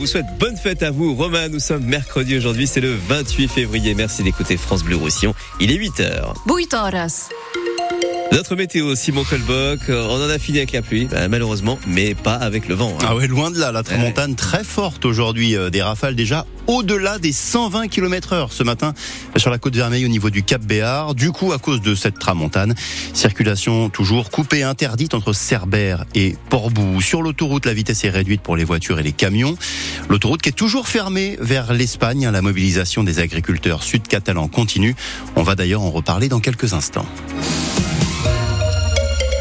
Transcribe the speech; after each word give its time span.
Je 0.00 0.06
vous 0.06 0.12
souhaite 0.12 0.38
bonne 0.38 0.56
fête 0.56 0.84
à 0.84 0.92
vous, 0.92 1.12
Romain. 1.12 1.48
Nous 1.48 1.58
sommes 1.58 1.82
mercredi 1.82 2.36
aujourd'hui, 2.36 2.68
c'est 2.68 2.80
le 2.80 2.94
28 2.94 3.48
février. 3.48 3.96
Merci 3.96 4.22
d'écouter 4.22 4.56
France 4.56 4.84
Bleu 4.84 4.94
Roussillon. 4.94 5.34
Il 5.58 5.72
est 5.72 5.76
8h. 5.76 6.34
8 8.30 8.34
horas. 8.34 8.38
Notre 8.38 8.56
météo, 8.56 8.94
Simon 8.94 9.24
Colboc, 9.24 9.80
on 9.88 10.22
en 10.22 10.28
a 10.30 10.38
fini 10.38 10.58
avec 10.58 10.72
la 10.72 10.82
pluie, 10.82 11.06
bah, 11.06 11.28
malheureusement, 11.28 11.78
mais 11.86 12.14
pas 12.14 12.34
avec 12.34 12.68
le 12.68 12.74
vent. 12.74 12.96
hein. 13.00 13.04
Ah 13.08 13.16
ouais, 13.16 13.26
loin 13.26 13.50
de 13.50 13.58
là, 13.58 13.72
la 13.72 13.82
tramontane 13.82 14.36
très 14.36 14.64
forte 14.64 15.04
aujourd'hui, 15.04 15.56
euh, 15.56 15.70
des 15.70 15.82
rafales 15.82 16.14
déjà 16.14 16.46
au-delà 16.66 17.18
des 17.18 17.32
120 17.32 17.88
km 17.88 18.34
heure 18.34 18.52
ce 18.52 18.62
matin 18.62 18.92
sur 19.36 19.50
la 19.50 19.56
côte 19.58 19.74
Vermeille 19.74 20.04
au 20.04 20.08
niveau 20.08 20.28
du 20.30 20.42
Cap 20.42 20.62
Béar. 20.62 21.14
Du 21.14 21.32
coup, 21.32 21.52
à 21.52 21.58
cause 21.58 21.80
de 21.80 21.94
cette 21.94 22.18
tramontane, 22.18 22.74
circulation 23.14 23.88
toujours 23.88 24.30
coupée, 24.30 24.62
interdite 24.62 25.14
entre 25.14 25.32
Cerbère 25.32 26.04
et 26.14 26.36
Portbou. 26.50 27.00
Sur 27.00 27.22
l'autoroute, 27.22 27.64
la 27.64 27.72
vitesse 27.72 28.04
est 28.04 28.10
réduite 28.10 28.42
pour 28.42 28.54
les 28.56 28.64
voitures 28.64 28.98
et 29.00 29.02
les 29.02 29.12
camions. 29.12 29.56
L'autoroute 30.10 30.42
qui 30.42 30.50
est 30.50 30.52
toujours 30.52 30.88
fermée 30.88 31.38
vers 31.40 31.72
l'Espagne. 31.72 32.28
La 32.30 32.42
mobilisation 32.42 33.02
des 33.02 33.18
agriculteurs 33.18 33.82
sud-catalans 33.82 34.48
continue. 34.48 34.94
On 35.36 35.42
va 35.42 35.54
d'ailleurs 35.54 35.82
en 35.82 35.90
reparler 35.90 36.28
dans 36.28 36.40
quelques 36.40 36.74
instants. 36.74 37.06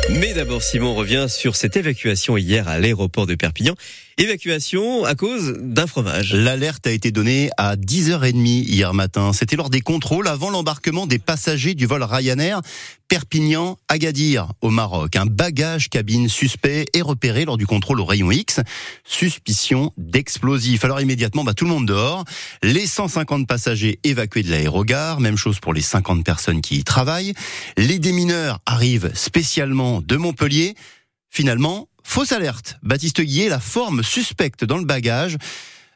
Mais 0.09 0.34
d'abord, 0.34 0.63
Simon 0.63 0.95
revient 0.95 1.25
sur 1.29 1.55
cette 1.55 1.75
évacuation 1.75 2.38
hier 2.38 2.67
à 2.67 2.79
l'aéroport 2.79 3.27
de 3.27 3.35
Perpignan. 3.35 3.75
Évacuation 4.20 5.05
à 5.05 5.13
cause 5.13 5.53
d'un 5.59 5.85
fromage. 5.85 6.34
L'alerte 6.34 6.88
a 6.88 6.91
été 6.91 7.12
donnée 7.12 7.52
à 7.55 7.75
10h30 7.75 8.63
hier 8.63 8.95
matin. 8.95 9.31
C'était 9.31 9.55
lors 9.55 9.70
des 9.70 9.81
contrôles 9.81 10.27
avant 10.27 10.49
l'embarquement 10.49 11.05
des 11.05 11.20
passagers 11.20 11.75
du 11.75 11.85
vol 11.85 12.02
Ryanair 12.02 12.61
Perpignan-Agadir 13.09 14.53
au 14.61 14.72
Maroc. 14.72 15.16
Un 15.16 15.27
bagage 15.27 15.89
cabine 15.89 16.30
suspect 16.30 16.85
est 16.94 17.03
repéré 17.03 17.45
lors 17.45 17.58
du 17.58 17.67
contrôle 17.67 17.99
au 17.99 18.05
rayon 18.05 18.31
X. 18.31 18.59
Suspicion 19.03 19.94
d'explosif. 19.98 20.84
Alors 20.84 20.99
immédiatement, 20.99 21.44
bah, 21.44 21.53
tout 21.53 21.66
le 21.66 21.72
monde 21.72 21.86
dehors. 21.86 22.23
Les 22.63 22.88
150 22.88 23.45
passagers 23.45 23.99
évacués 24.03 24.41
de 24.41 24.49
l'aérogare. 24.49 25.19
Même 25.19 25.38
chose 25.38 25.59
pour 25.59 25.75
les 25.75 25.81
50 25.81 26.25
personnes 26.25 26.61
qui 26.61 26.78
y 26.78 26.84
travaillent. 26.84 27.36
Les 27.78 28.00
démineurs 28.00 28.61
arrivent 28.66 29.11
spécialement 29.13 30.02
de 30.02 30.16
Montpellier. 30.16 30.73
Finalement, 31.30 31.88
fausse 32.08 32.31
alerte. 32.31 32.80
Baptiste 32.83 33.22
Guillet, 33.22 33.50
la 33.50 33.59
forme 33.59 34.02
suspecte 34.02 34.63
dans 34.63 34.77
le 34.77 34.86
bagage, 34.86 35.38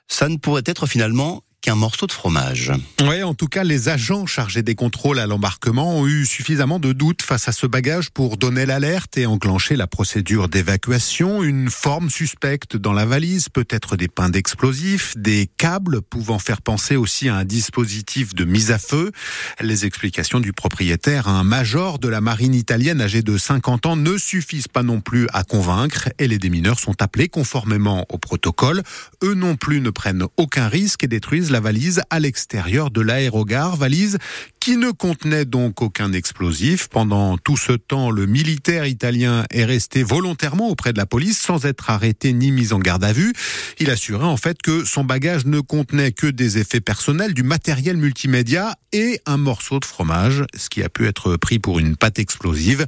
ça 0.08 0.28
ne 0.28 0.38
pourrait 0.38 0.64
être 0.66 0.86
finalement 0.86 1.44
qu'un 1.62 1.76
morceau 1.76 2.08
de 2.08 2.12
fromage. 2.12 2.72
Oui, 3.02 3.22
en 3.22 3.36
tout 3.36 3.48
cas, 3.48 3.64
les 3.64 3.88
agents 3.88 4.26
chargés 4.26 4.64
des 4.64 4.74
contrôles 4.74 5.20
à 5.20 5.28
l'embarquement 5.28 6.00
ont 6.00 6.08
eu 6.08 6.26
suffisamment 6.26 6.80
de 6.80 6.92
doutes 6.92 7.22
face 7.22 7.48
à 7.48 7.52
ce 7.52 7.68
bagage 7.68 8.10
pour 8.10 8.38
donner 8.38 8.66
l'alerte 8.66 9.16
et 9.18 9.28
enclencher 9.28 9.76
la 9.76 9.86
procédure 9.86 10.50
d'évacuation. 10.50 11.44
Une 11.44 11.70
forme 11.70 12.10
suspecte 12.10 12.78
dans 12.78 12.94
la 12.94 13.06
valise, 13.06 13.48
peut-être 13.50 13.96
des 13.96 14.08
pains 14.08 14.30
d'explosifs, 14.30 15.16
des 15.18 15.48
câbles 15.58 16.02
pouvant 16.02 16.40
faire 16.40 16.64
penser 16.64 16.96
aussi 16.96 17.30
à 17.30 17.36
un 17.36 17.46
dispositif 17.46 18.34
de 18.34 18.44
mise 18.44 18.72
à 18.72 18.80
feu. 18.80 19.12
Les 19.60 19.86
explications 19.86 20.40
du 20.40 20.54
propriétaire, 20.54 21.28
un 21.28 21.44
major 21.44 22.00
de 22.00 22.08
la 22.08 22.22
marine 22.22 22.56
italienne 22.56 23.02
âgé 23.02 23.22
de 23.22 23.38
50 23.38 23.86
ans, 23.86 23.96
ne 23.96 24.18
suffisent 24.18 24.68
pas 24.68 24.84
non 24.84 25.00
plus 25.00 25.28
à 25.32 25.44
convaincre 25.44 26.10
et 26.18 26.28
les 26.28 26.40
démineurs 26.40 26.80
sont 26.80 27.00
appelés 27.04 27.30
conformément 27.30 28.08
au 28.10 28.18
protocole. 28.18 28.82
Eux 29.24 29.36
non 29.36 29.56
plus 29.56 29.80
ne 29.80 29.92
prennent 29.92 30.26
aucun 30.38 30.68
risque 30.68 31.04
et 31.04 31.08
détruisent 31.08 31.51
la 31.52 31.60
valise 31.60 32.02
à 32.10 32.20
l'extérieur 32.20 32.92
de 32.92 33.02
l'aérogare, 33.02 33.76
valise 33.76 34.18
qui 34.60 34.78
ne 34.78 34.92
contenait 34.92 35.46
donc 35.46 35.82
aucun 35.82 36.14
explosif. 36.14 36.88
Pendant 36.88 37.38
tout 37.38 37.58
ce 37.58 37.74
temps, 37.74 38.12
le 38.12 38.28
militaire 38.28 38.86
italien 38.86 39.46
est 39.50 39.66
resté 39.66 40.04
volontairement 40.04 40.70
auprès 40.70 40.94
de 40.94 40.98
la 40.98 41.06
police 41.06 41.40
sans 41.40 41.66
être 41.66 41.90
arrêté 41.90 42.32
ni 42.32 42.52
mis 42.52 42.72
en 42.72 42.80
garde 42.80 43.04
à 43.04 43.12
vue. 43.12 43.34
Il 43.80 43.90
assurait 43.90 44.26
en 44.26 44.38
fait 44.38 44.62
que 44.62 44.86
son 44.86 45.04
bagage 45.04 45.46
ne 45.46 45.60
contenait 45.60 46.12
que 46.12 46.28
des 46.28 46.60
effets 46.60 46.82
personnels, 46.82 47.34
du 47.34 47.44
matériel 47.44 47.98
multimédia 47.98 48.76
et 48.94 49.20
un 49.26 49.38
morceau 49.38 49.80
de 49.80 49.86
fromage, 49.86 50.44
ce 50.56 50.70
qui 50.70 50.84
a 50.84 50.90
pu 50.90 51.08
être 51.08 51.38
pris 51.38 51.58
pour 51.58 51.80
une 51.80 51.96
pâte 51.96 52.20
explosive. 52.20 52.86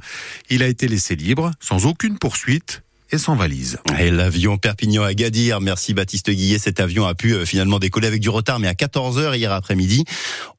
Il 0.50 0.62
a 0.62 0.68
été 0.68 0.86
laissé 0.86 1.16
libre, 1.16 1.50
sans 1.60 1.86
aucune 1.86 2.18
poursuite 2.18 2.83
et 3.14 3.18
sans 3.18 3.36
valise. 3.36 3.78
Et 4.00 4.10
l'avion 4.10 4.58
Perpignan-Agadir, 4.58 5.60
merci 5.60 5.94
Baptiste 5.94 6.30
Guillet. 6.30 6.58
Cet 6.58 6.80
avion 6.80 7.06
a 7.06 7.14
pu 7.14 7.32
euh, 7.32 7.46
finalement 7.46 7.78
décoller 7.78 8.08
avec 8.08 8.20
du 8.20 8.28
retard, 8.28 8.58
mais 8.58 8.66
à 8.66 8.72
14h 8.72 9.36
hier 9.36 9.52
après-midi. 9.52 10.04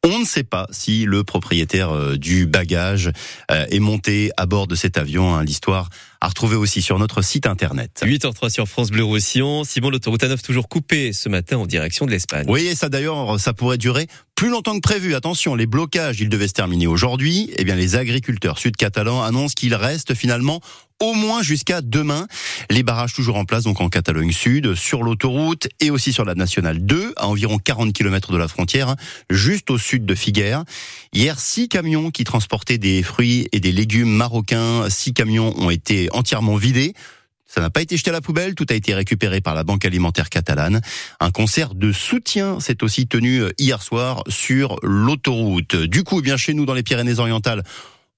On 0.06 0.20
ne 0.20 0.26
sait 0.26 0.44
pas 0.44 0.68
si 0.72 1.04
le 1.04 1.24
propriétaire 1.24 1.90
euh, 1.94 2.16
du 2.18 2.46
bagage 2.46 3.12
euh, 3.52 3.66
est 3.70 3.80
monté 3.80 4.32
à 4.38 4.46
bord 4.46 4.68
de 4.68 4.76
cet 4.76 4.98
avion. 4.98 5.36
hein. 5.36 5.44
L'histoire 5.44 5.90
à 6.22 6.30
retrouver 6.30 6.56
aussi 6.56 6.82
sur 6.82 6.98
notre 6.98 7.22
site 7.22 7.46
internet. 7.46 8.02
8h03 8.04 8.50
sur 8.50 8.68
France 8.68 8.90
Bleu 8.90 9.04
Roussillon. 9.04 9.64
Simon, 9.64 9.92
l'autoroute 9.92 10.24
A9 10.24 10.42
toujours 10.42 10.70
coupée 10.70 11.14
ce 11.14 11.30
matin 11.30 11.58
en 11.58 11.68
direction 11.68 12.06
de 12.08 12.12
l'Espagne. 12.12 12.46
Oui, 12.50 12.66
et 12.66 12.74
ça 12.76 12.90
d'ailleurs, 12.90 13.40
ça 13.40 13.54
pourrait 13.54 13.78
durer 13.78 14.08
plus 14.34 14.50
longtemps 14.50 14.74
que 14.76 14.82
prévu. 14.82 15.14
Attention, 15.14 15.54
les 15.56 15.68
blocages, 15.68 16.20
ils 16.22 16.30
devaient 16.30 16.48
se 16.48 16.54
terminer 16.54 16.88
aujourd'hui. 16.88 17.52
Eh 17.58 17.64
bien, 17.64 17.76
les 17.76 17.96
agriculteurs 17.96 18.58
sud-catalans 18.58 19.22
annoncent 19.22 19.54
qu'il 19.56 19.76
reste 19.76 20.16
finalement 20.16 20.62
au 21.02 21.14
moins 21.14 21.42
jusqu'à 21.42 21.82
demain. 21.82 22.28
Les 22.70 22.84
barrages 22.84 23.14
toujours 23.14 23.38
en 23.38 23.46
place 23.46 23.64
donc 23.64 23.82
en 23.82 23.90
Catalogne 23.90 24.32
Sud, 24.32 24.76
sur 24.76 25.04
l'autoroute 25.04 25.68
et 25.80 25.90
aussi 25.90 26.14
sur 26.14 26.26
la 26.26 26.36
nationale 26.36 26.86
2, 26.86 27.14
à 27.18 27.28
environ 27.28 27.58
40 27.58 27.94
km 27.94 28.32
de 28.32 28.38
la 28.38 28.48
frontière, 28.48 28.96
juste 29.30 29.70
au 29.70 29.78
sud 29.78 30.06
de 30.06 30.16
Figueres. 30.16 30.64
Hier, 31.14 31.40
six 31.40 31.68
camions 31.68 32.12
qui 32.12 32.24
transportaient 32.24 32.78
des 32.78 33.04
fruits 33.04 33.48
et 33.52 33.60
des 33.60 33.72
légumes 33.72 34.10
marocains, 34.10 34.90
six 34.90 35.14
camions 35.14 35.54
ont 35.58 35.70
été 35.70 36.10
entièrement 36.12 36.56
vidés. 36.56 36.94
Ça 37.56 37.62
n'a 37.62 37.70
pas 37.70 37.82
été 37.82 37.96
jeté 37.96 38.10
à 38.10 38.14
la 38.14 38.20
poubelle, 38.20 38.54
tout 38.54 38.66
a 38.70 38.74
été 38.74 38.94
récupéré 38.94 39.40
par 39.40 39.56
la 39.56 39.64
Banque 39.64 39.86
alimentaire 39.86 40.30
catalane. 40.30 40.82
Un 41.22 41.32
concert 41.32 41.74
de 41.74 41.94
soutien 41.94 42.60
s'est 42.60 42.84
aussi 42.84 43.08
tenu 43.08 43.44
euh, 43.44 43.52
hier 43.58 43.82
soir 43.82 44.24
sur 44.28 44.78
l'autoroute. 44.84 45.76
Du 45.76 46.04
coup, 46.04 46.20
eh 46.20 46.22
bien 46.22 46.36
chez 46.36 46.54
nous 46.54 46.66
dans 46.66 46.74
les 46.74 46.84
Pyrénées-Orientales, 46.84 47.64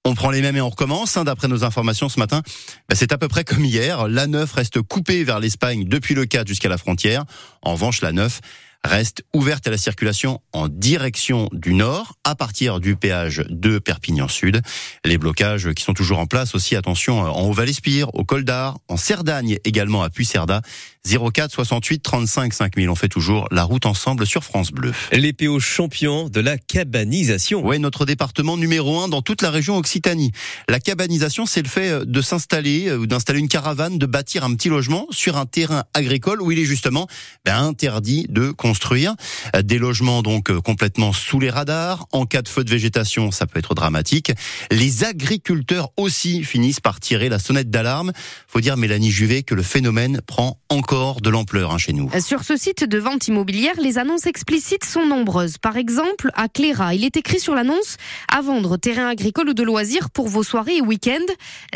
on 0.08 0.16
prend 0.16 0.32
les 0.32 0.42
mêmes 0.42 0.56
et 0.56 0.62
on 0.62 0.70
recommence. 0.70 1.18
hein, 1.18 1.26
D'après 1.26 1.48
nos 1.48 1.64
informations 1.64 2.08
ce 2.10 2.20
matin, 2.20 2.42
bah, 2.90 2.96
c'est 2.96 3.12
à 3.12 3.18
peu 3.18 3.28
près 3.28 3.44
comme 3.44 3.66
hier. 3.66 4.08
La 4.08 4.26
9 4.28 4.52
reste 4.52 4.82
coupée 4.82 5.24
vers 5.24 5.40
l'Espagne 5.40 5.84
depuis 5.86 6.16
le 6.16 6.26
4 6.26 6.48
jusqu'à 6.48 6.70
la 6.70 6.78
frontière. 6.78 7.26
En 7.62 7.74
revanche, 7.74 8.02
la 8.02 8.14
9 8.14 8.40
reste 8.84 9.24
ouverte 9.34 9.68
à 9.68 9.72
la 9.72 9.78
circulation 9.78 10.40
en 10.54 10.70
direction 10.70 11.50
du 11.52 11.74
nord 11.74 12.16
à 12.24 12.36
partir 12.36 12.80
du 12.80 12.96
péage 12.96 13.44
de 13.50 13.80
Perpignan 13.80 14.30
Sud. 14.30 14.62
Les 15.04 15.18
blocages 15.18 15.74
qui 15.74 15.84
sont 15.84 15.94
toujours 15.94 16.20
en 16.20 16.26
place 16.26 16.56
aussi, 16.56 16.76
attention, 16.76 17.20
en 17.20 17.42
Haut-Val-Espire, 17.42 18.14
au 18.16 18.24
Col 18.24 18.46
d'Ar, 18.46 18.78
en 18.88 18.96
Cerdagne 18.96 19.58
également 19.66 20.04
à 20.04 20.10
Puy-Cerda. 20.10 20.62
04 21.08 21.52
68 21.52 22.00
35 22.04 22.54
5000. 22.54 22.90
On 22.90 22.96
fait 22.96 23.08
toujours 23.08 23.48
la 23.52 23.64
route 23.64 23.86
ensemble 23.86 24.26
sur 24.26 24.44
France 24.44 24.72
Bleu. 24.72 24.92
Les 25.12 25.34
PO 25.34 25.60
champions 25.60 26.30
de 26.30 26.40
la 26.40 26.58
cabanisation. 26.58 27.66
Ouais, 27.66 27.80
notre 27.80 28.06
département 28.06 28.58
numéro 28.58 29.00
un 29.00 29.08
dans 29.08 29.22
toute 29.22 29.42
la 29.42 29.52
région 29.52 29.78
Occitanie. 29.78 30.32
La 30.68 30.80
cabanisation, 30.80 31.46
c'est 31.46 31.62
le 31.62 31.70
fait 31.70 32.06
de 32.06 32.22
s'installer 32.22 32.88
euh, 32.88 32.98
ou 32.98 33.08
d'installer 33.08 33.40
une 33.40 33.48
caravane, 33.48 33.98
de 33.98 34.06
bâtir 34.06 34.44
un 34.44 34.54
petit 34.56 34.70
logement 34.70 35.08
sur 35.12 35.38
un 35.38 35.46
terrain 35.46 35.84
agricole 35.94 36.42
où 36.42 36.52
il 36.52 36.60
est 36.60 36.66
justement 36.66 37.08
ben, 37.46 37.58
interdit 37.58 38.26
de 38.30 38.52
construire. 38.52 39.16
Euh, 39.56 39.62
Des 39.62 39.78
logements 39.78 40.22
donc 40.22 40.50
euh, 40.50 40.60
complètement 40.60 41.14
sous 41.14 41.40
les 41.40 41.50
radars. 41.50 42.08
En 42.12 42.26
cas 42.26 42.42
de 42.42 42.50
feu 42.50 42.64
de 42.64 42.70
végétation, 42.70 43.32
ça 43.32 43.48
peut 43.48 43.60
être 43.60 43.76
dramatique. 43.76 44.32
Les 44.72 45.04
agriculteurs 45.04 45.90
aussi 45.96 46.44
finissent 46.44 46.80
par 46.80 47.00
tirer 47.00 47.30
la 47.30 47.40
sonnette 47.40 47.70
d'alarme. 47.70 48.12
Faut 48.48 48.62
dire, 48.62 48.78
Mélanie 48.78 49.12
Juvet, 49.12 49.44
que 49.44 49.56
le 49.56 49.64
phénomène 49.64 50.22
prend 50.26 50.60
encore 50.70 50.97
de 50.98 51.30
l'ampleur 51.30 51.72
hein, 51.72 51.78
chez 51.78 51.94
nous. 51.94 52.10
Sur 52.20 52.44
ce 52.44 52.58
site 52.58 52.84
de 52.84 52.98
vente 52.98 53.28
immobilière, 53.28 53.76
les 53.80 54.00
annonces 54.00 54.26
explicites 54.26 54.84
sont 54.84 55.06
nombreuses. 55.06 55.60
Par 55.60 55.78
exemple, 55.78 56.32
à 56.34 56.48
Cléra, 56.48 56.96
il 56.96 57.06
est 57.06 57.18
écrit 57.18 57.40
sur 57.40 57.54
l'annonce 57.54 57.98
à 58.36 58.42
vendre 58.42 58.78
terrain 58.78 59.08
agricole 59.08 59.50
ou 59.50 59.54
de 59.54 59.62
loisirs 59.62 60.10
pour 60.10 60.28
vos 60.28 60.42
soirées 60.42 60.78
et 60.78 60.82
week-ends. 60.82 61.34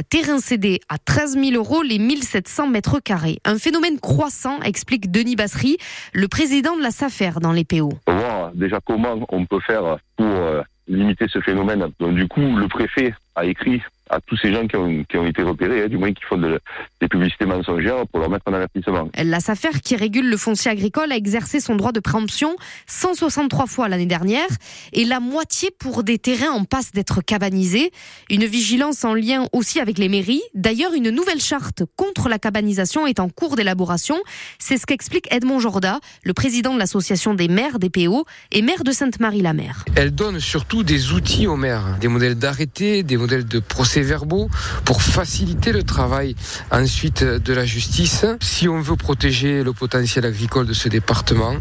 Terrain 0.09 0.39
cédé 0.39 0.79
à 0.89 0.97
13 0.97 1.37
000 1.37 1.51
euros 1.51 1.83
les 1.83 1.99
1700 1.99 2.67
mètres 2.67 2.99
carrés. 2.99 3.37
Un 3.45 3.59
phénomène 3.59 3.99
croissant, 3.99 4.59
explique 4.61 5.11
Denis 5.11 5.35
Bassery, 5.35 5.77
le 6.13 6.27
président 6.27 6.75
de 6.75 6.81
la 6.81 6.91
SAFER 6.91 7.39
dans 7.41 7.51
les 7.51 7.63
PO. 7.63 7.93
Voir 8.07 8.51
déjà 8.55 8.79
comment 8.83 9.15
on 9.29 9.45
peut 9.45 9.59
faire 9.59 9.97
pour 10.17 10.25
euh, 10.25 10.61
limiter 10.87 11.27
ce 11.27 11.39
phénomène. 11.41 11.87
Donc 11.99 12.15
du 12.15 12.27
coup, 12.27 12.41
le 12.41 12.67
préfet 12.67 13.13
a 13.35 13.45
écrit 13.45 13.81
à 14.11 14.19
tous 14.19 14.37
ces 14.37 14.53
gens 14.53 14.67
qui 14.67 14.75
ont, 14.75 15.03
qui 15.09 15.17
ont 15.17 15.25
été 15.25 15.41
repérés, 15.41 15.83
hein, 15.83 15.87
du 15.87 15.97
moins 15.97 16.11
qui 16.13 16.21
font 16.27 16.37
de- 16.37 16.59
des 16.99 17.07
publicités 17.07 17.45
mensongères 17.45 18.05
pour 18.07 18.19
leur 18.19 18.29
mettre 18.29 18.43
en 18.47 18.53
avertissement. 18.53 19.09
La 19.17 19.39
SAFER, 19.39 19.79
qui 19.83 19.95
régule 19.95 20.29
le 20.29 20.37
foncier 20.37 20.69
agricole, 20.69 21.11
a 21.11 21.15
exercé 21.15 21.59
son 21.59 21.75
droit 21.75 21.91
de 21.93 21.99
préemption 22.01 22.55
163 22.87 23.67
fois 23.67 23.87
l'année 23.89 24.05
dernière 24.05 24.47
et 24.93 25.05
la 25.05 25.19
moitié 25.19 25.69
pour 25.79 26.03
des 26.03 26.19
terrains 26.19 26.51
en 26.51 26.65
passe 26.65 26.91
d'être 26.91 27.21
cabanisés. 27.21 27.91
Une 28.29 28.45
vigilance 28.45 29.03
en 29.05 29.13
lien 29.13 29.47
aussi 29.53 29.79
avec 29.79 29.97
les 29.97 30.09
mairies. 30.09 30.41
D'ailleurs, 30.53 30.93
une 30.93 31.09
nouvelle 31.09 31.39
charte 31.39 31.83
contre 31.95 32.27
la 32.29 32.37
cabanisation 32.37 33.07
est 33.07 33.19
en 33.19 33.29
cours 33.29 33.55
d'élaboration. 33.55 34.17
C'est 34.59 34.77
ce 34.77 34.85
qu'explique 34.85 35.27
Edmond 35.33 35.59
Jorda, 35.59 35.99
le 36.23 36.33
président 36.33 36.73
de 36.73 36.79
l'association 36.79 37.33
des 37.33 37.47
maires 37.47 37.79
des 37.79 37.89
PO 37.89 38.25
et 38.51 38.61
maire 38.61 38.83
de 38.83 38.91
Sainte-Marie-la-Mer. 38.91 39.85
Elle 39.95 40.11
donne 40.13 40.39
surtout 40.39 40.83
des 40.83 41.13
outils 41.13 41.47
aux 41.47 41.55
maires, 41.55 41.97
des 42.01 42.07
modèles 42.09 42.35
d'arrêtés, 42.35 43.03
des 43.03 43.17
modèles 43.17 43.45
de 43.45 43.59
procès-verbaux 44.01 44.49
pour 44.85 45.01
faciliter 45.01 45.71
le 45.71 45.83
travail 45.83 46.35
ensuite 46.71 47.23
de 47.23 47.53
la 47.53 47.65
justice. 47.65 48.25
Si 48.41 48.67
on 48.67 48.81
veut 48.81 48.95
protéger 48.95 49.63
le 49.63 49.73
potentiel 49.73 50.25
agricole 50.25 50.65
de 50.65 50.73
ce 50.73 50.89
département, 50.89 51.53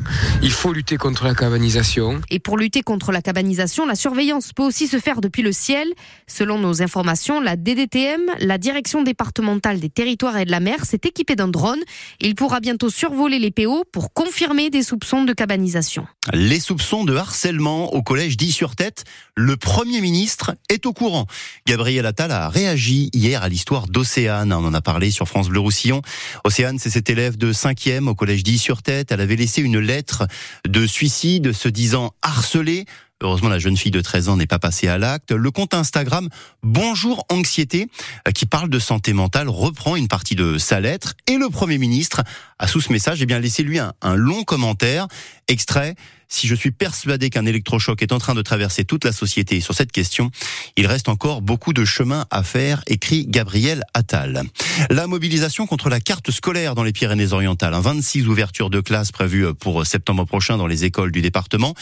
il 0.42 0.50
faut 0.50 0.72
lutter 0.72 0.96
contre 0.96 1.24
la 1.24 1.34
cabanisation. 1.34 2.20
Et 2.30 2.38
pour 2.38 2.56
lutter 2.56 2.82
contre 2.82 3.12
la 3.12 3.22
cabanisation, 3.22 3.86
la 3.86 3.94
surveillance 3.94 4.52
peut 4.52 4.62
aussi 4.62 4.86
se 4.86 4.98
faire 4.98 5.20
depuis 5.20 5.42
le 5.42 5.52
ciel. 5.52 5.88
Selon 6.26 6.58
nos 6.58 6.82
informations, 6.82 7.40
la 7.40 7.56
DDTM, 7.56 8.22
la 8.38 8.58
Direction 8.58 9.02
départementale 9.02 9.80
des 9.80 9.90
territoires 9.90 10.36
et 10.38 10.44
de 10.44 10.50
la 10.50 10.60
mer, 10.60 10.84
s'est 10.84 11.00
équipée 11.04 11.36
d'un 11.36 11.48
drone. 11.48 11.80
Il 12.20 12.34
pourra 12.34 12.60
bientôt 12.60 12.90
survoler 12.90 13.38
les 13.38 13.50
PO 13.50 13.84
pour 13.92 14.12
confirmer 14.12 14.70
des 14.70 14.82
soupçons 14.82 15.24
de 15.24 15.32
cabanisation. 15.32 16.06
Les 16.32 16.60
soupçons 16.60 17.04
de 17.04 17.14
harcèlement 17.14 17.92
au 17.94 18.02
collège 18.02 18.36
dit 18.36 18.52
sur 18.52 18.76
tête, 18.76 19.04
le 19.34 19.56
Premier 19.56 20.00
ministre 20.00 20.54
est 20.68 20.86
au 20.86 20.92
courant. 20.92 21.26
Gabriel 21.66 22.06
Attal 22.06 22.29
a 22.30 22.48
réagi 22.48 23.10
hier 23.12 23.42
à 23.42 23.48
l'histoire 23.48 23.86
d'Océane. 23.86 24.52
On 24.52 24.64
en 24.64 24.74
a 24.74 24.80
parlé 24.80 25.10
sur 25.10 25.26
France 25.26 25.48
Bleu 25.48 25.60
Roussillon. 25.60 26.02
Océane, 26.44 26.78
c'est 26.78 26.90
cette 26.90 27.10
élève 27.10 27.36
de 27.36 27.52
5e 27.52 28.08
au 28.08 28.14
collège 28.14 28.42
dit 28.42 28.58
sur 28.58 28.82
tête. 28.82 29.12
Elle 29.12 29.20
avait 29.20 29.36
laissé 29.36 29.62
une 29.62 29.78
lettre 29.78 30.26
de 30.66 30.86
suicide 30.86 31.52
se 31.52 31.68
disant 31.68 32.12
harcelée 32.22 32.86
Heureusement, 33.22 33.50
la 33.50 33.58
jeune 33.58 33.76
fille 33.76 33.90
de 33.90 34.00
13 34.00 34.30
ans 34.30 34.36
n'est 34.38 34.46
pas 34.46 34.58
passée 34.58 34.88
à 34.88 34.96
l'acte. 34.96 35.32
Le 35.32 35.50
compte 35.50 35.74
Instagram 35.74 36.30
Bonjour 36.62 37.26
Anxiété, 37.28 37.88
euh, 38.26 38.30
qui 38.30 38.46
parle 38.46 38.70
de 38.70 38.78
santé 38.78 39.12
mentale, 39.12 39.50
reprend 39.50 39.94
une 39.94 40.08
partie 40.08 40.36
de 40.36 40.56
sa 40.56 40.80
lettre. 40.80 41.14
Et 41.26 41.36
le 41.36 41.50
Premier 41.50 41.76
ministre 41.76 42.22
a 42.58 42.66
sous 42.66 42.80
ce 42.80 42.90
message 42.90 43.20
eh 43.20 43.26
bien, 43.26 43.38
laissé 43.38 43.62
lui 43.62 43.78
un 43.78 44.14
long 44.14 44.42
commentaire. 44.42 45.06
Extrait 45.48 45.96
si 46.30 46.46
je 46.46 46.54
suis 46.54 46.70
persuadé 46.70 47.28
qu'un 47.28 47.44
électrochoc 47.44 48.02
est 48.02 48.12
en 48.12 48.18
train 48.18 48.34
de 48.34 48.42
traverser 48.42 48.84
toute 48.84 49.04
la 49.04 49.12
société 49.12 49.60
sur 49.60 49.74
cette 49.74 49.92
question, 49.92 50.30
il 50.76 50.86
reste 50.86 51.08
encore 51.08 51.42
beaucoup 51.42 51.72
de 51.72 51.84
chemin 51.84 52.24
à 52.30 52.42
faire, 52.42 52.82
écrit 52.86 53.26
Gabriel 53.26 53.82
Attal. 53.92 54.44
La 54.88 55.06
mobilisation 55.06 55.66
contre 55.66 55.88
la 55.88 56.00
carte 56.00 56.30
scolaire 56.30 56.74
dans 56.74 56.84
les 56.84 56.92
Pyrénées-Orientales. 56.92 57.74
26 57.74 58.28
ouvertures 58.28 58.70
de 58.70 58.80
classes 58.80 59.12
prévues 59.12 59.52
pour 59.54 59.84
septembre 59.84 60.24
prochain 60.24 60.56
dans 60.56 60.66
les 60.66 60.84
écoles 60.84 61.12
du 61.12 61.20
département. 61.20 61.74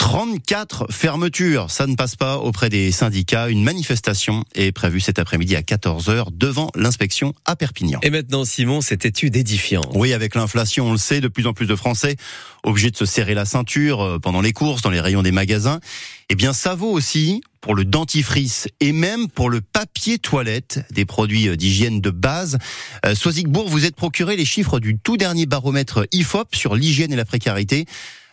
34 0.00 0.86
fermetures, 0.90 1.70
ça 1.70 1.86
ne 1.86 1.94
passe 1.94 2.16
pas 2.16 2.38
auprès 2.38 2.70
des 2.70 2.90
syndicats. 2.90 3.50
Une 3.50 3.62
manifestation 3.62 4.44
est 4.54 4.72
prévue 4.72 4.98
cet 4.98 5.18
après-midi 5.18 5.54
à 5.56 5.60
14h 5.60 6.28
devant 6.32 6.70
l'inspection 6.74 7.34
à 7.44 7.54
Perpignan. 7.54 8.00
Et 8.02 8.08
maintenant, 8.08 8.46
Simon, 8.46 8.80
cette 8.80 9.04
étude 9.04 9.36
édifiante. 9.36 9.92
Oui, 9.94 10.14
avec 10.14 10.34
l'inflation, 10.34 10.86
on 10.86 10.92
le 10.92 10.98
sait, 10.98 11.20
de 11.20 11.28
plus 11.28 11.46
en 11.46 11.52
plus 11.52 11.66
de 11.66 11.76
Français 11.76 12.16
obligés 12.64 12.90
de 12.90 12.96
se 12.96 13.04
serrer 13.04 13.34
la 13.34 13.44
ceinture 13.44 14.00
euh, 14.00 14.18
pendant 14.18 14.40
les 14.40 14.52
courses, 14.52 14.80
dans 14.80 14.90
les 14.90 15.00
rayons 15.00 15.22
des 15.22 15.32
magasins. 15.32 15.80
Eh 16.30 16.34
bien, 16.34 16.54
ça 16.54 16.74
vaut 16.74 16.90
aussi 16.90 17.42
pour 17.60 17.74
le 17.74 17.84
dentifrice 17.84 18.68
et 18.80 18.92
même 18.92 19.28
pour 19.28 19.50
le 19.50 19.60
papier 19.60 20.18
toilette, 20.18 20.80
des 20.90 21.04
produits 21.04 21.48
euh, 21.48 21.56
d'hygiène 21.56 22.00
de 22.00 22.10
base. 22.10 22.58
Euh, 23.04 23.14
vous 23.66 23.84
êtes 23.84 23.96
procuré 23.96 24.36
les 24.36 24.46
chiffres 24.46 24.80
du 24.80 24.98
tout 24.98 25.18
dernier 25.18 25.44
baromètre 25.44 26.06
IFOP 26.12 26.54
sur 26.54 26.74
l'hygiène 26.74 27.12
et 27.12 27.16
la 27.16 27.26
précarité. 27.26 27.84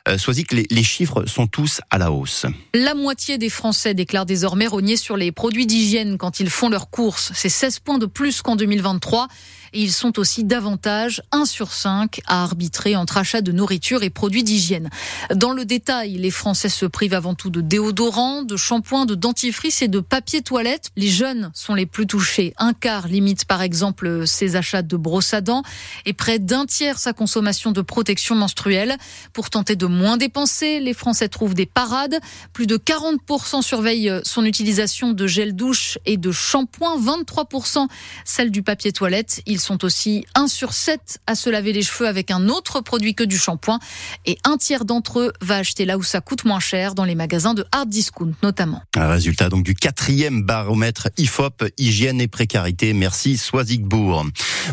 Euh, 0.08 0.18
que 0.18 0.56
les, 0.56 0.84
chiffres 0.84 1.26
sont 1.26 1.48
tous 1.48 1.82
à 1.90 1.98
la 1.98 2.12
hausse. 2.12 2.46
La 2.74 2.94
moitié 2.94 3.38
des 3.38 3.50
Français 3.50 3.94
déclarent 3.94 4.26
désormais 4.26 4.68
rogner 4.68 4.96
sur 4.96 5.18
les 5.18 5.32
produits 5.32 5.66
d'hygiène 5.66 6.18
quand 6.18 6.40
ils 6.40 6.50
font 6.50 6.70
leurs 6.70 6.90
courses. 6.90 7.32
C'est 7.34 7.50
16 7.50 7.80
points 7.80 7.98
de 7.98 8.06
plus 8.06 8.42
qu'en 8.42 8.56
2023. 8.56 9.28
Et 9.74 9.82
ils 9.82 9.92
sont 9.92 10.18
aussi 10.18 10.44
davantage, 10.44 11.22
1 11.32 11.46
sur 11.46 11.74
5, 11.74 12.22
à 12.26 12.44
arbitrer 12.44 12.96
entre 12.96 13.18
achat 13.18 13.42
de 13.42 13.52
nourriture 13.52 14.04
et 14.04 14.10
produits 14.10 14.44
d'hygiène. 14.44 14.90
Dans 15.36 15.52
le 15.52 15.66
détail, 15.66 16.14
les 16.14 16.32
Français 16.32 16.70
se 16.70 16.86
privent 16.86 17.14
avant 17.14 17.36
tout 17.36 17.50
de 17.50 17.62
déodorants, 17.62 18.44
de 18.44 18.56
shampoings, 18.56 19.06
de 19.06 19.16
dentifrice 19.16 19.82
et 19.82 19.88
de 19.88 20.00
papier 20.00 20.42
toilette. 20.42 20.92
Les 20.96 21.10
jeunes 21.10 21.52
sont 21.54 21.76
les 21.76 21.86
plus 21.86 22.08
touchés. 22.08 22.54
Un 22.58 22.74
quart 22.74 23.08
limite 23.08 23.46
par 23.46 23.62
exemple 23.62 24.26
ses 24.26 24.56
achats 24.56 24.82
de 24.82 24.96
brosse 24.96 25.34
à 25.34 25.42
dents 25.42 25.64
et 26.06 26.14
près 26.14 26.40
d'un 26.40 26.66
tiers 26.66 26.98
sa 26.98 27.14
consommation 27.14 27.72
de 27.72 27.82
protection 27.82 28.36
menstruelle. 28.36 28.96
Pour 29.34 29.50
tenter 29.50 29.76
de 29.76 29.86
moins 29.98 30.18
dépenser, 30.18 30.80
les 30.80 30.94
Français 30.94 31.28
trouvent 31.28 31.54
des 31.54 31.66
parades. 31.66 32.20
Plus 32.54 32.68
de 32.68 32.78
40% 32.78 33.62
surveillent 33.62 34.14
son 34.24 34.46
utilisation 34.46 35.12
de 35.12 35.28
gel 35.28 35.56
douche 35.56 35.98
et 36.06 36.18
de 36.18 36.32
shampoing, 36.32 37.00
23% 37.00 37.88
celle 38.24 38.52
du 38.52 38.64
papier 38.64 38.92
toilette. 38.92 39.42
Ils 39.46 39.60
sont 39.60 39.84
aussi 39.84 40.26
1 40.36 40.48
sur 40.48 40.74
7 40.74 41.20
à 41.28 41.36
se 41.36 41.50
laver 41.50 41.74
les 41.74 41.82
cheveux 41.82 42.08
avec 42.08 42.32
un 42.32 42.48
autre 42.48 42.82
produit 42.82 43.16
que 43.16 43.24
du 43.24 43.38
shampoing 43.38 43.80
et 44.26 44.38
un 44.44 44.58
tiers 44.58 44.86
d'entre 44.86 45.20
eux 45.20 45.34
va 45.42 45.58
acheter 45.58 45.86
là 45.86 45.98
où 45.98 46.04
ça 46.04 46.22
coûte 46.22 46.46
moins 46.46 46.60
cher, 46.60 46.96
dans 46.96 47.06
les 47.06 47.16
magasins 47.16 47.54
de 47.54 47.66
hard 47.72 47.90
discount 47.90 48.34
notamment. 48.44 48.82
Un 48.96 49.08
résultat 49.08 49.50
donc 49.50 49.64
du 49.64 49.74
quatrième 49.74 50.44
baromètre 50.44 51.10
IFOP, 51.18 51.66
hygiène 51.78 52.22
et 52.22 52.28
précarité. 52.28 52.94
Merci 52.94 53.38
Soisigbourg. 53.38 54.26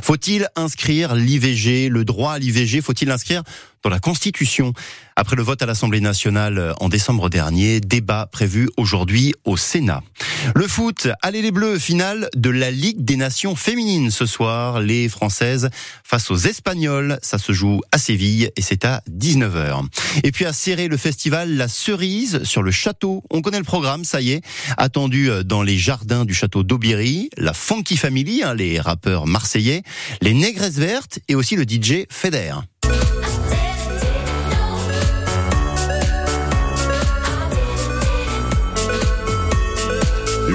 Faut-il 0.03 0.49
inscrire 0.57 1.15
l'IVG, 1.15 1.89
le 1.89 2.05
droit 2.05 2.35
à 2.35 2.39
l'IVG, 2.39 2.81
faut-il 2.81 3.11
inscrire 3.11 3.43
dans 3.85 3.91
la 3.91 4.01
Constitution. 4.01 4.73
Après 5.15 5.37
le 5.37 5.43
vote 5.43 5.63
à 5.63 5.67
l'Assemblée 5.67 6.01
nationale 6.01 6.75
en 6.81 6.89
décembre 6.89 7.29
dernier, 7.29 7.81
débat 7.81 8.27
prévu 8.27 8.69
aujourd'hui 8.77 9.35
au 9.45 9.57
Sénat. 9.57 10.03
Le 10.55 10.67
foot, 10.67 11.07
allez 11.23 11.43
les 11.43 11.53
Bleus, 11.53 11.79
finale 11.79 12.29
de 12.35 12.51
la 12.51 12.71
Ligue 12.71 13.05
des 13.05 13.17
Nations 13.17 13.55
féminines 13.55 14.11
ce 14.11 14.27
soir. 14.27 14.81
Les 14.81 15.09
Françaises 15.09 15.69
face 16.03 16.31
aux 16.31 16.37
Espagnols, 16.37 17.19
ça 17.23 17.39
se 17.39 17.53
joue 17.53 17.83
à 17.93 17.99
Séville 17.99 18.51
et 18.57 18.63
c'est 18.63 18.85
à 18.85 19.03
19h. 19.11 19.85
Et 20.25 20.33
puis 20.33 20.47
à 20.47 20.53
serrer 20.53 20.89
le 20.89 20.97
festival 20.97 21.55
La 21.55 21.69
Cerise 21.69 22.43
sur 22.45 22.63
le 22.63 22.71
château. 22.71 23.23
On 23.31 23.43
connaît 23.43 23.59
le 23.59 23.65
programme, 23.65 24.05
ça 24.05 24.21
y 24.21 24.33
est. 24.33 24.43
Attendu 24.79 25.29
dans 25.45 25.63
les 25.63 25.77
jardins 25.77 26.25
du 26.25 26.35
château 26.35 26.63
d'Aubiri, 26.63 27.29
la 27.37 27.53
Funky 27.53 27.97
Family, 27.97 28.43
hein, 28.43 28.55
les 28.55 28.81
rappeurs 28.81 29.27
marseillais, 29.27 29.83
les 30.23 30.33
Négresses 30.33 30.79
Vertes 30.79 31.19
et 31.29 31.35
aussi 31.35 31.55
le 31.55 31.65
DJ 31.65 32.07
Feder. 32.11 32.55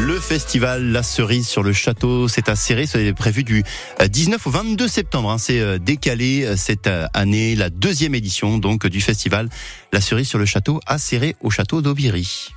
Le 0.09 0.19
festival 0.19 0.85
La 0.85 1.03
Cerise 1.03 1.47
sur 1.47 1.61
le 1.61 1.71
château, 1.71 2.27
c'est 2.27 2.49
à 2.49 2.55
c'est 2.55 3.13
prévu 3.13 3.43
du 3.43 3.63
19 4.03 4.41
euh, 4.41 4.49
au 4.49 4.51
22 4.51 4.87
septembre. 4.87 5.29
Hein. 5.29 5.37
C'est 5.37 5.59
euh, 5.59 5.77
décalé 5.77 6.45
euh, 6.45 6.55
cette 6.57 6.89
année, 7.13 7.53
la 7.55 7.69
deuxième 7.69 8.15
édition 8.15 8.57
donc 8.57 8.87
du 8.87 9.01
festival 9.01 9.49
La 9.93 10.01
Cerise 10.01 10.27
sur 10.27 10.39
le 10.39 10.47
château 10.47 10.79
à 10.87 10.97
Serré 10.97 11.35
au 11.41 11.51
château 11.51 11.83
d'Aubiri. 11.83 12.47